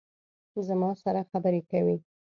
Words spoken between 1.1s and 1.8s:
خبرې